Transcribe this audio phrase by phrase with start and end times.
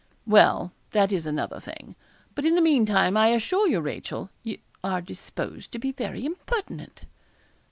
[0.25, 1.95] 'Well, that is another thing;
[2.33, 7.01] but in the meantime, I assure you, Rachel, you are disposed to be very impertinent.'